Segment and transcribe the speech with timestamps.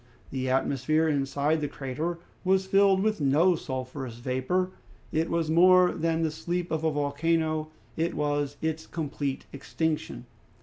[0.31, 4.71] The atmosphere inside the crater was filled with no sulphurous vapor.
[5.11, 10.25] It was more than the sleep of a volcano; it was its complete extinction.